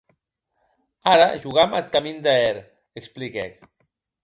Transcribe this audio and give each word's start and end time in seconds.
Ara 1.11 1.27
jogam 1.43 1.71
ath 1.79 1.89
camin 1.95 2.19
de 2.25 2.31
hèr, 2.41 2.57
expliquèc. 3.03 3.53